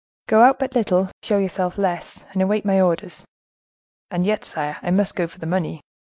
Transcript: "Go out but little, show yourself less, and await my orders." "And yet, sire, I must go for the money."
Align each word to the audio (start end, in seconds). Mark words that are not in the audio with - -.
"Go 0.27 0.41
out 0.41 0.57
but 0.57 0.73
little, 0.73 1.11
show 1.21 1.37
yourself 1.37 1.77
less, 1.77 2.25
and 2.33 2.41
await 2.41 2.65
my 2.65 2.81
orders." 2.81 3.23
"And 4.09 4.25
yet, 4.25 4.43
sire, 4.43 4.77
I 4.81 4.89
must 4.89 5.15
go 5.15 5.27
for 5.27 5.37
the 5.37 5.45
money." 5.45 5.81